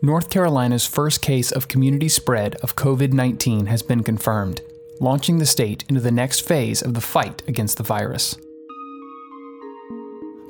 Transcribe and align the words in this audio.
North 0.00 0.30
Carolina's 0.30 0.86
first 0.86 1.20
case 1.22 1.50
of 1.50 1.68
community 1.68 2.08
spread 2.08 2.54
of 2.56 2.76
COVID 2.76 3.12
19 3.12 3.66
has 3.66 3.82
been 3.82 4.02
confirmed, 4.02 4.60
launching 5.00 5.38
the 5.38 5.46
state 5.46 5.84
into 5.88 6.00
the 6.00 6.12
next 6.12 6.46
phase 6.46 6.82
of 6.82 6.94
the 6.94 7.00
fight 7.00 7.42
against 7.48 7.76
the 7.76 7.82
virus. 7.82 8.36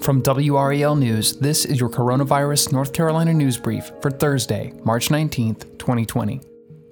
From 0.03 0.23
WRAL 0.23 0.97
News, 0.99 1.37
this 1.39 1.65
is 1.65 1.81
your 1.81 1.89
Coronavirus 1.89 2.73
North 2.73 2.93
Carolina 2.93 3.35
News 3.35 3.57
Brief 3.57 3.91
for 4.01 4.11
Thursday, 4.11 4.73
March 4.85 5.09
19th, 5.09 5.79
2020. 5.79 6.41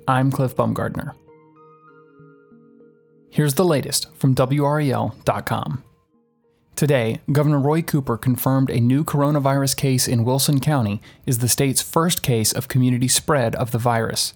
I'm 0.09 0.33
Cliff 0.33 0.57
Baumgardner. 0.57 1.15
Here's 3.31 3.55
the 3.55 3.65
latest 3.65 4.13
from 4.15 4.35
WRAL.com. 4.35 5.85
Today, 6.77 7.23
Governor 7.33 7.59
Roy 7.59 7.81
Cooper 7.81 8.19
confirmed 8.19 8.69
a 8.69 8.81
new 8.81 9.03
coronavirus 9.03 9.79
case 9.79 10.07
in 10.07 10.25
Wilson 10.25 10.61
County 10.61 11.01
is 11.25 11.39
the 11.39 11.49
state's 11.49 11.81
first 11.81 12.23
case 12.23 12.53
of 12.53 12.69
community 12.69 13.09
spread 13.09 13.55
of 13.57 13.71
the 13.71 13.79
virus. 13.79 14.35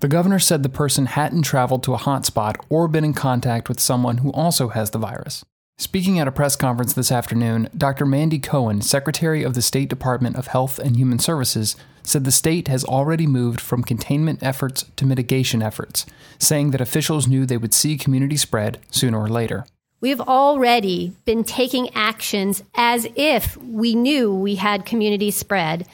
The 0.00 0.08
governor 0.08 0.40
said 0.40 0.64
the 0.64 0.68
person 0.68 1.06
hadn't 1.06 1.42
traveled 1.42 1.84
to 1.84 1.94
a 1.94 1.98
hotspot 1.98 2.56
or 2.68 2.88
been 2.88 3.04
in 3.04 3.14
contact 3.14 3.68
with 3.68 3.78
someone 3.78 4.18
who 4.18 4.32
also 4.32 4.70
has 4.70 4.90
the 4.90 4.98
virus. 4.98 5.44
Speaking 5.78 6.18
at 6.18 6.26
a 6.26 6.32
press 6.32 6.56
conference 6.56 6.92
this 6.92 7.12
afternoon, 7.12 7.68
Dr. 7.76 8.04
Mandy 8.04 8.40
Cohen, 8.40 8.80
Secretary 8.80 9.44
of 9.44 9.54
the 9.54 9.62
State 9.62 9.88
Department 9.88 10.34
of 10.34 10.48
Health 10.48 10.80
and 10.80 10.96
Human 10.96 11.20
Services, 11.20 11.76
said 12.02 12.24
the 12.24 12.32
state 12.32 12.66
has 12.66 12.84
already 12.84 13.28
moved 13.28 13.60
from 13.60 13.84
containment 13.84 14.42
efforts 14.42 14.86
to 14.96 15.06
mitigation 15.06 15.62
efforts, 15.62 16.04
saying 16.36 16.72
that 16.72 16.80
officials 16.80 17.28
knew 17.28 17.46
they 17.46 17.56
would 17.56 17.72
see 17.72 17.96
community 17.96 18.36
spread 18.36 18.78
sooner 18.90 19.20
or 19.20 19.28
later. 19.28 19.66
We've 20.00 20.20
already 20.20 21.12
been 21.26 21.44
taking 21.44 21.94
actions 21.94 22.62
as 22.74 23.06
if 23.16 23.56
we 23.58 23.94
knew 23.94 24.34
we 24.34 24.54
had 24.54 24.86
community 24.86 25.30
spread 25.30 25.86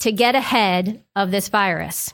to 0.00 0.12
get 0.12 0.34
ahead 0.34 1.02
of 1.14 1.30
this 1.30 1.48
virus. 1.48 2.12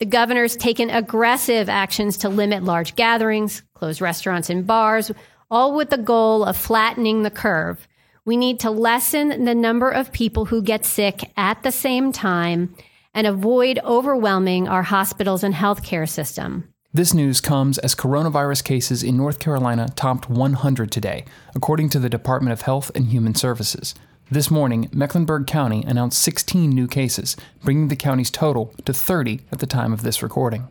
The 0.00 0.06
governor's 0.06 0.56
taken 0.56 0.90
aggressive 0.90 1.68
actions 1.68 2.18
to 2.18 2.28
limit 2.28 2.62
large 2.62 2.94
gatherings, 2.94 3.62
close 3.74 4.00
restaurants 4.00 4.50
and 4.50 4.66
bars, 4.66 5.10
all 5.50 5.74
with 5.74 5.90
the 5.90 5.98
goal 5.98 6.44
of 6.44 6.56
flattening 6.56 7.22
the 7.22 7.30
curve. 7.30 7.86
We 8.24 8.36
need 8.36 8.60
to 8.60 8.70
lessen 8.70 9.44
the 9.44 9.54
number 9.54 9.90
of 9.90 10.12
people 10.12 10.44
who 10.44 10.62
get 10.62 10.84
sick 10.84 11.32
at 11.36 11.62
the 11.62 11.72
same 11.72 12.12
time 12.12 12.74
and 13.14 13.26
avoid 13.26 13.80
overwhelming 13.82 14.68
our 14.68 14.82
hospitals 14.82 15.42
and 15.42 15.54
healthcare 15.54 16.08
system. 16.08 16.72
This 16.92 17.14
news 17.14 17.40
comes 17.40 17.78
as 17.78 17.94
coronavirus 17.94 18.64
cases 18.64 19.04
in 19.04 19.16
North 19.16 19.38
Carolina 19.38 19.90
topped 19.94 20.28
100 20.28 20.90
today, 20.90 21.24
according 21.54 21.88
to 21.90 22.00
the 22.00 22.08
Department 22.08 22.52
of 22.52 22.62
Health 22.62 22.90
and 22.96 23.06
Human 23.06 23.36
Services. 23.36 23.94
This 24.28 24.50
morning, 24.50 24.88
Mecklenburg 24.92 25.46
County 25.46 25.84
announced 25.86 26.20
16 26.20 26.68
new 26.68 26.88
cases, 26.88 27.36
bringing 27.62 27.86
the 27.86 27.94
county's 27.94 28.28
total 28.28 28.74
to 28.86 28.92
30 28.92 29.38
at 29.52 29.60
the 29.60 29.68
time 29.68 29.92
of 29.92 30.02
this 30.02 30.20
recording. 30.20 30.66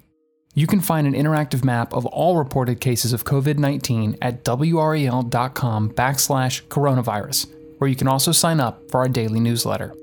You 0.53 0.67
can 0.67 0.81
find 0.81 1.08
an 1.08 1.14
interactive 1.14 1.64
map 1.64 1.94
of 1.94 2.06
all 2.08 2.36
reported 2.36 2.81
cases 2.81 3.14
of 3.14 3.23
COVID 3.23 3.58
19 3.58 4.17
at 4.22 4.44
wral.com 4.44 5.89
backslash 5.92 6.64
coronavirus, 6.64 7.48
where 7.78 7.89
you 7.89 7.95
can 7.95 8.09
also 8.09 8.33
sign 8.33 8.59
up 8.59 8.92
for 8.92 9.00
our 9.00 9.08
daily 9.08 9.39
newsletter. 9.39 9.95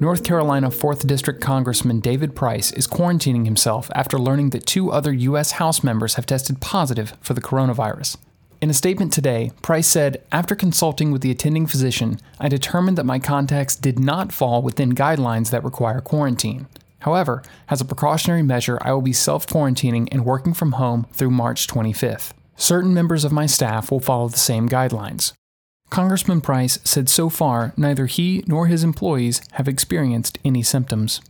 North 0.00 0.22
Carolina 0.22 0.68
4th 0.70 1.08
District 1.08 1.40
Congressman 1.40 1.98
David 1.98 2.36
Price 2.36 2.70
is 2.70 2.86
quarantining 2.86 3.44
himself 3.44 3.90
after 3.96 4.16
learning 4.16 4.50
that 4.50 4.64
two 4.64 4.92
other 4.92 5.12
U.S. 5.12 5.52
House 5.52 5.82
members 5.82 6.14
have 6.14 6.24
tested 6.24 6.60
positive 6.60 7.14
for 7.20 7.34
the 7.34 7.40
coronavirus. 7.40 8.16
In 8.60 8.70
a 8.70 8.74
statement 8.74 9.12
today, 9.12 9.50
Price 9.60 9.88
said, 9.88 10.22
After 10.30 10.54
consulting 10.54 11.10
with 11.10 11.20
the 11.22 11.32
attending 11.32 11.66
physician, 11.66 12.20
I 12.38 12.48
determined 12.48 12.96
that 12.96 13.06
my 13.06 13.18
contacts 13.18 13.74
did 13.74 13.98
not 13.98 14.30
fall 14.30 14.62
within 14.62 14.94
guidelines 14.94 15.50
that 15.50 15.64
require 15.64 16.00
quarantine. 16.00 16.68
However, 17.00 17.42
as 17.68 17.80
a 17.80 17.84
precautionary 17.84 18.44
measure, 18.44 18.78
I 18.82 18.92
will 18.92 19.02
be 19.02 19.12
self 19.12 19.48
quarantining 19.48 20.06
and 20.12 20.24
working 20.24 20.54
from 20.54 20.72
home 20.72 21.08
through 21.12 21.32
March 21.32 21.66
25th. 21.66 22.34
Certain 22.56 22.94
members 22.94 23.24
of 23.24 23.32
my 23.32 23.46
staff 23.46 23.90
will 23.90 24.00
follow 24.00 24.28
the 24.28 24.38
same 24.38 24.68
guidelines. 24.68 25.32
Congressman 25.90 26.40
Price 26.40 26.78
said 26.84 27.08
so 27.08 27.28
far 27.28 27.72
neither 27.76 28.06
he 28.06 28.44
nor 28.46 28.66
his 28.66 28.84
employees 28.84 29.40
have 29.52 29.68
experienced 29.68 30.38
any 30.44 30.62
symptoms. 30.62 31.20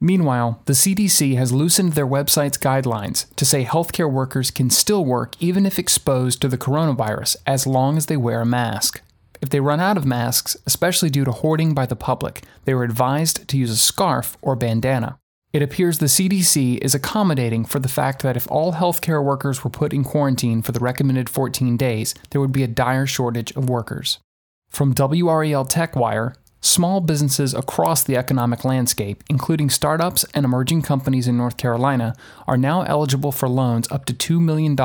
Meanwhile, 0.00 0.62
the 0.64 0.72
CDC 0.72 1.36
has 1.36 1.52
loosened 1.52 1.92
their 1.92 2.06
website's 2.06 2.56
guidelines 2.56 3.26
to 3.34 3.44
say 3.44 3.64
healthcare 3.64 4.10
workers 4.10 4.50
can 4.50 4.70
still 4.70 5.04
work 5.04 5.34
even 5.40 5.66
if 5.66 5.78
exposed 5.78 6.40
to 6.40 6.48
the 6.48 6.56
coronavirus 6.56 7.36
as 7.46 7.66
long 7.66 7.98
as 7.98 8.06
they 8.06 8.16
wear 8.16 8.40
a 8.40 8.46
mask. 8.46 9.02
If 9.42 9.50
they 9.50 9.60
run 9.60 9.80
out 9.80 9.98
of 9.98 10.06
masks, 10.06 10.56
especially 10.66 11.10
due 11.10 11.24
to 11.24 11.32
hoarding 11.32 11.74
by 11.74 11.86
the 11.86 11.96
public, 11.96 12.42
they 12.64 12.72
are 12.72 12.82
advised 12.82 13.46
to 13.48 13.58
use 13.58 13.70
a 13.70 13.76
scarf 13.76 14.38
or 14.40 14.56
bandana. 14.56 15.19
It 15.52 15.62
appears 15.62 15.98
the 15.98 16.06
CDC 16.06 16.78
is 16.78 16.94
accommodating 16.94 17.64
for 17.64 17.80
the 17.80 17.88
fact 17.88 18.22
that 18.22 18.36
if 18.36 18.48
all 18.50 18.74
healthcare 18.74 19.22
workers 19.22 19.64
were 19.64 19.70
put 19.70 19.92
in 19.92 20.04
quarantine 20.04 20.62
for 20.62 20.70
the 20.70 20.78
recommended 20.78 21.28
14 21.28 21.76
days, 21.76 22.14
there 22.30 22.40
would 22.40 22.52
be 22.52 22.62
a 22.62 22.68
dire 22.68 23.06
shortage 23.06 23.50
of 23.56 23.68
workers. 23.68 24.20
From 24.68 24.94
WRAL 24.94 25.64
TechWire, 25.64 26.36
small 26.60 27.00
businesses 27.00 27.52
across 27.52 28.04
the 28.04 28.16
economic 28.16 28.64
landscape, 28.64 29.24
including 29.28 29.70
startups 29.70 30.24
and 30.34 30.44
emerging 30.44 30.82
companies 30.82 31.26
in 31.26 31.36
North 31.36 31.56
Carolina, 31.56 32.14
are 32.46 32.56
now 32.56 32.82
eligible 32.82 33.32
for 33.32 33.48
loans 33.48 33.90
up 33.90 34.04
to 34.04 34.14
$2 34.14 34.40
million 34.40 34.76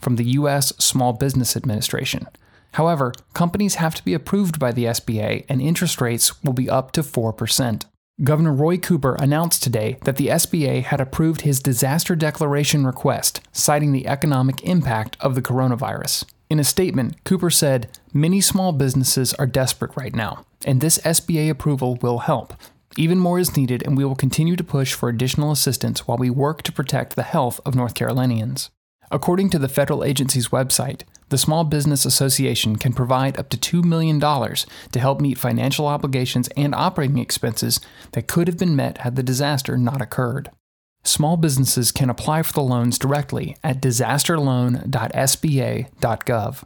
from 0.00 0.16
the 0.16 0.24
U.S. 0.24 0.72
Small 0.78 1.12
Business 1.12 1.56
Administration. 1.56 2.26
However, 2.72 3.12
companies 3.32 3.76
have 3.76 3.94
to 3.94 4.04
be 4.04 4.14
approved 4.14 4.58
by 4.58 4.72
the 4.72 4.86
SBA, 4.86 5.44
and 5.48 5.62
interest 5.62 6.00
rates 6.00 6.42
will 6.42 6.52
be 6.52 6.68
up 6.68 6.90
to 6.92 7.02
4%. 7.02 7.84
Governor 8.22 8.52
Roy 8.52 8.76
Cooper 8.76 9.14
announced 9.14 9.62
today 9.62 9.96
that 10.04 10.16
the 10.16 10.26
SBA 10.26 10.82
had 10.82 11.00
approved 11.00 11.40
his 11.40 11.58
disaster 11.60 12.14
declaration 12.14 12.84
request, 12.84 13.40
citing 13.50 13.92
the 13.92 14.06
economic 14.06 14.62
impact 14.62 15.16
of 15.20 15.34
the 15.34 15.40
coronavirus. 15.40 16.26
In 16.50 16.58
a 16.58 16.64
statement, 16.64 17.24
Cooper 17.24 17.48
said, 17.48 17.88
Many 18.12 18.42
small 18.42 18.72
businesses 18.72 19.32
are 19.34 19.46
desperate 19.46 19.96
right 19.96 20.14
now, 20.14 20.44
and 20.66 20.80
this 20.82 20.98
SBA 20.98 21.48
approval 21.48 21.96
will 22.02 22.18
help. 22.18 22.52
Even 22.98 23.18
more 23.18 23.38
is 23.38 23.56
needed, 23.56 23.82
and 23.86 23.96
we 23.96 24.04
will 24.04 24.16
continue 24.16 24.56
to 24.56 24.64
push 24.64 24.92
for 24.92 25.08
additional 25.08 25.50
assistance 25.50 26.06
while 26.06 26.18
we 26.18 26.28
work 26.28 26.60
to 26.62 26.72
protect 26.72 27.16
the 27.16 27.22
health 27.22 27.58
of 27.64 27.74
North 27.74 27.94
Carolinians. 27.94 28.68
According 29.10 29.50
to 29.50 29.58
the 29.58 29.68
federal 29.68 30.04
agency's 30.04 30.48
website, 30.48 31.02
the 31.30 31.38
Small 31.38 31.64
Business 31.64 32.04
Association 32.04 32.76
can 32.76 32.92
provide 32.92 33.38
up 33.38 33.48
to 33.50 33.56
$2 33.56 33.84
million 33.84 34.20
to 34.20 35.00
help 35.00 35.20
meet 35.20 35.38
financial 35.38 35.86
obligations 35.86 36.48
and 36.56 36.74
operating 36.74 37.18
expenses 37.18 37.80
that 38.12 38.28
could 38.28 38.46
have 38.46 38.58
been 38.58 38.76
met 38.76 38.98
had 38.98 39.16
the 39.16 39.22
disaster 39.22 39.76
not 39.76 40.02
occurred. 40.02 40.50
Small 41.02 41.36
businesses 41.36 41.92
can 41.92 42.10
apply 42.10 42.42
for 42.42 42.52
the 42.52 42.62
loans 42.62 42.98
directly 42.98 43.56
at 43.64 43.80
disasterloan.sba.gov. 43.80 46.62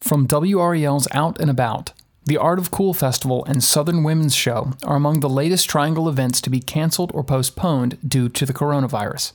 From 0.00 0.26
WRAL's 0.26 1.08
Out 1.12 1.40
and 1.40 1.48
About, 1.48 1.92
the 2.24 2.36
Art 2.36 2.58
of 2.58 2.70
Cool 2.70 2.92
Festival 2.92 3.44
and 3.44 3.62
Southern 3.62 4.04
Women's 4.04 4.34
Show 4.34 4.72
are 4.84 4.96
among 4.96 5.20
the 5.20 5.28
latest 5.28 5.70
Triangle 5.70 6.08
events 6.08 6.40
to 6.40 6.50
be 6.50 6.60
canceled 6.60 7.12
or 7.14 7.24
postponed 7.24 7.98
due 8.06 8.28
to 8.28 8.44
the 8.44 8.52
coronavirus. 8.52 9.32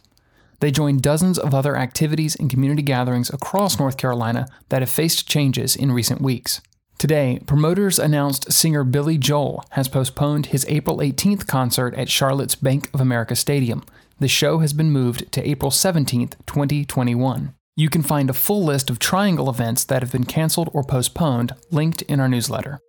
They 0.60 0.72
join 0.72 0.98
dozens 0.98 1.38
of 1.38 1.54
other 1.54 1.78
activities 1.78 2.36
and 2.36 2.50
community 2.50 2.82
gatherings 2.82 3.30
across 3.30 3.78
North 3.78 3.98
Carolina 3.98 4.48
that 4.70 4.82
have 4.82 4.90
faced 4.90 5.28
changes 5.28 5.76
in 5.76 5.92
recent 5.92 6.22
weeks. 6.22 6.62
Today, 6.98 7.40
promoters 7.46 8.00
announced 8.00 8.52
singer 8.52 8.84
Billy 8.84 9.20
Joel 9.20 9.64
has 9.72 9.88
postponed 9.88 10.48
his 10.48 10.66
April 10.68 10.98
18th 10.98 11.46
concert 11.46 11.94
at 11.94 12.10
Charlotte's 12.10 12.56
Bank 12.56 12.90
of 12.92 13.00
America 13.00 13.36
Stadium. 13.36 13.84
The 14.20 14.28
show 14.28 14.60
has 14.60 14.74
been 14.74 14.90
moved 14.90 15.32
to 15.34 15.48
April 15.48 15.70
17th, 15.70 16.34
2021. 16.48 17.54
You 17.76 17.90
can 17.90 18.02
find 18.02 18.32
a 18.32 18.34
full 18.34 18.64
list 18.64 18.90
of 18.90 18.98
Triangle 18.98 19.48
events 19.48 19.84
that 19.84 20.02
have 20.02 20.12
been 20.12 20.24
canceled 20.24 20.72
or 20.74 20.84
postponed 20.84 21.54
linked 21.70 22.02
in 22.04 22.20
our 22.20 22.28
newsletter. 22.28 22.80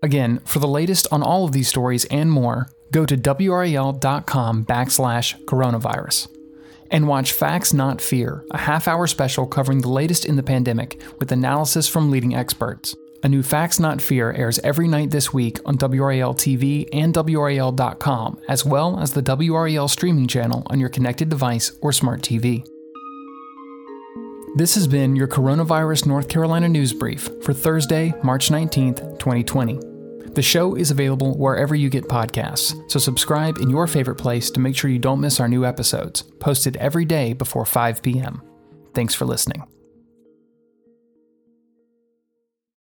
Again, 0.00 0.38
for 0.44 0.60
the 0.60 0.68
latest 0.68 1.08
on 1.10 1.24
all 1.24 1.44
of 1.44 1.50
these 1.50 1.66
stories 1.66 2.04
and 2.04 2.30
more, 2.30 2.68
go 2.92 3.04
to 3.04 3.16
wral.com 3.16 4.64
backslash 4.64 5.44
coronavirus 5.46 6.28
and 6.90 7.08
watch 7.08 7.32
Facts 7.32 7.72
Not 7.72 8.00
Fear, 8.00 8.44
a 8.50 8.58
half 8.58 8.88
hour 8.88 9.06
special 9.06 9.46
covering 9.46 9.80
the 9.80 9.88
latest 9.88 10.24
in 10.24 10.36
the 10.36 10.42
pandemic 10.42 11.00
with 11.18 11.32
analysis 11.32 11.88
from 11.88 12.10
leading 12.10 12.34
experts. 12.34 12.94
A 13.22 13.28
new 13.28 13.42
Facts 13.42 13.80
Not 13.80 14.00
Fear 14.00 14.32
airs 14.32 14.58
every 14.60 14.86
night 14.86 15.10
this 15.10 15.32
week 15.32 15.58
on 15.64 15.78
WRAL 15.78 16.34
TV 16.34 16.88
and 16.92 17.14
WRAL.com, 17.14 18.40
as 18.48 18.64
well 18.64 19.00
as 19.00 19.12
the 19.12 19.22
WRAL 19.22 19.88
streaming 19.88 20.28
channel 20.28 20.62
on 20.66 20.78
your 20.78 20.88
connected 20.88 21.28
device 21.28 21.72
or 21.80 21.92
smart 21.92 22.20
TV. 22.22 22.64
This 24.56 24.74
has 24.74 24.86
been 24.86 25.16
your 25.16 25.28
Coronavirus 25.28 26.06
North 26.06 26.28
Carolina 26.28 26.68
News 26.68 26.92
Brief 26.92 27.28
for 27.42 27.52
Thursday, 27.52 28.14
March 28.22 28.48
19th, 28.48 29.18
2020. 29.18 29.95
The 30.36 30.42
show 30.42 30.74
is 30.74 30.90
available 30.90 31.34
wherever 31.38 31.74
you 31.74 31.88
get 31.88 32.08
podcasts, 32.08 32.78
so 32.90 32.98
subscribe 32.98 33.56
in 33.56 33.70
your 33.70 33.86
favorite 33.86 34.16
place 34.16 34.50
to 34.50 34.60
make 34.60 34.76
sure 34.76 34.90
you 34.90 34.98
don't 34.98 35.18
miss 35.18 35.40
our 35.40 35.48
new 35.48 35.64
episodes, 35.64 36.24
posted 36.40 36.76
every 36.76 37.06
day 37.06 37.32
before 37.32 37.64
5 37.64 38.02
p.m. 38.02 38.42
Thanks 38.92 39.14
for 39.14 39.24
listening. 39.24 39.66